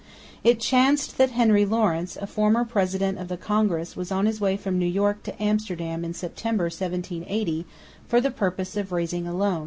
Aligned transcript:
It 0.43 0.59
chanced 0.59 1.19
that 1.19 1.29
Henry 1.29 1.63
Lawrence, 1.63 2.17
a 2.19 2.25
former 2.25 2.65
President 2.65 3.19
of 3.19 3.27
the 3.27 3.37
Congress, 3.37 3.95
was 3.95 4.11
on 4.11 4.25
his 4.25 4.41
way 4.41 4.57
from 4.57 4.79
New 4.79 4.87
York 4.87 5.21
to 5.25 5.39
Amsterdam 5.39 6.03
in 6.03 6.15
September, 6.15 6.63
1780, 6.63 7.67
for 8.07 8.19
the 8.19 8.31
purpose 8.31 8.75
of 8.75 8.91
raising 8.91 9.27
a 9.27 9.35
loan. 9.35 9.59